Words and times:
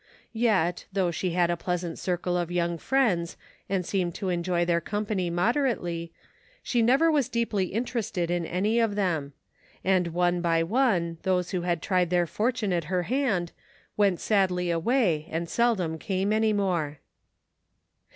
Yet, 0.33 0.85
though 0.91 1.11
she 1.11 1.33
had 1.33 1.51
a 1.51 1.55
pleasant 1.55 1.99
circle 1.99 2.35
of 2.35 2.49
young 2.49 2.79
friends 2.79 3.37
and 3.69 3.85
seemed 3.85 4.15
to 4.15 4.29
enjoy 4.29 4.65
their 4.65 4.81
company 4.81 5.29
moderately, 5.29 6.11
she 6.63 6.81
never 6.81 7.11
was 7.11 7.29
deeply 7.29 7.65
interested 7.65 8.31
in 8.31 8.43
any 8.43 8.79
of 8.79 8.95
them; 8.95 9.33
and 9.83 10.07
one 10.07 10.41
by 10.41 10.63
one 10.63 11.19
those 11.21 11.51
who 11.51 11.61
had 11.61 11.83
tried 11.83 12.09
their 12.09 12.23
f 12.23 12.35
ortime 12.35 12.73
at 12.75 12.85
her 12.85 13.03
hand, 13.03 13.51
went 13.95 14.19
sadly 14.19 14.71
away 14.71 15.27
and 15.29 15.47
seldom 15.47 15.99
came 15.99 16.33
any 16.33 16.51
more. 16.51 16.97